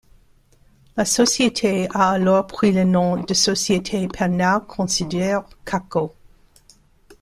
La 0.97 1.05
société 1.05 1.87
a 1.93 2.09
alors 2.09 2.47
pris 2.47 2.71
le 2.71 2.85
nom 2.85 3.21
de 3.21 3.35
Société 3.35 4.07
Pelnard-Considère-Caquot. 4.07 6.15